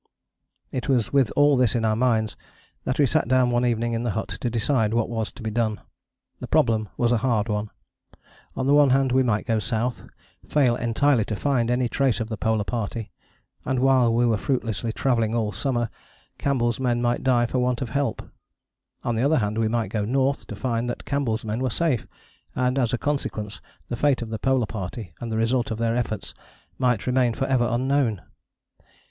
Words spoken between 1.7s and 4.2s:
in our minds that we sat down one evening in the